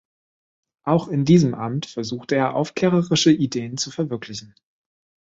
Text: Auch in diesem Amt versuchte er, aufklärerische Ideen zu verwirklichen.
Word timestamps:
Auch 0.81 1.09
in 1.09 1.25
diesem 1.25 1.53
Amt 1.53 1.85
versuchte 1.85 2.33
er, 2.35 2.55
aufklärerische 2.55 3.31
Ideen 3.31 3.77
zu 3.77 3.91
verwirklichen. 3.91 4.55